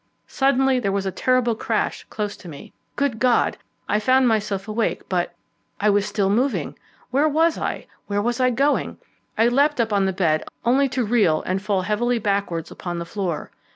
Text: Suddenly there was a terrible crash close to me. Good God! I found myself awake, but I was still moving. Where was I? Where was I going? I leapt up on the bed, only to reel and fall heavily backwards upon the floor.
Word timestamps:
Suddenly 0.25 0.79
there 0.79 0.91
was 0.91 1.05
a 1.05 1.11
terrible 1.11 1.53
crash 1.53 2.07
close 2.09 2.35
to 2.37 2.47
me. 2.49 2.73
Good 2.95 3.19
God! 3.19 3.57
I 3.87 3.99
found 3.99 4.27
myself 4.27 4.67
awake, 4.67 5.07
but 5.07 5.35
I 5.79 5.91
was 5.91 6.07
still 6.07 6.27
moving. 6.31 6.75
Where 7.11 7.29
was 7.29 7.55
I? 7.55 7.85
Where 8.07 8.19
was 8.23 8.39
I 8.39 8.49
going? 8.49 8.97
I 9.37 9.47
leapt 9.47 9.79
up 9.79 9.93
on 9.93 10.07
the 10.07 10.11
bed, 10.11 10.43
only 10.65 10.89
to 10.89 11.05
reel 11.05 11.43
and 11.45 11.61
fall 11.61 11.83
heavily 11.83 12.17
backwards 12.17 12.71
upon 12.71 12.97
the 12.97 13.05
floor. 13.05 13.51